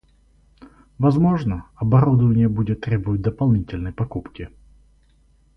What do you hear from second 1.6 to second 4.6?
оборудование будет требовать дополнительной покупки